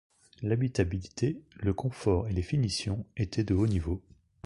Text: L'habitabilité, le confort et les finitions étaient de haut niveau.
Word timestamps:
L'habitabilité, 0.41 1.37
le 1.57 1.75
confort 1.75 2.27
et 2.27 2.33
les 2.33 2.41
finitions 2.41 3.05
étaient 3.17 3.43
de 3.43 3.53
haut 3.53 3.67
niveau. 3.67 4.01